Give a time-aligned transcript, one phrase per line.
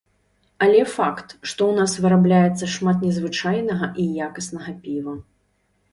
[0.67, 5.13] Але факт, што ў нас вырабляецца шмат незвычайнага і якаснага піва.